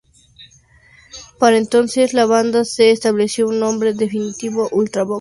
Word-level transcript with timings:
Para 1.37 1.57
ese 1.57 1.63
entonces, 1.65 2.15
la 2.15 2.25
banda 2.25 2.65
se 2.65 2.89
estableció 2.89 3.47
un 3.47 3.59
nombre 3.59 3.93
definitivo, 3.93 4.67
"Ultravox! 4.71 5.09